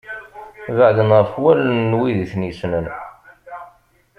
Beɛden 0.77 1.09
ɣef 1.19 1.31
wallen 1.41 1.81
n 1.91 1.97
wid 1.99 2.17
i 2.23 2.27
ten-yessnen. 2.31 2.87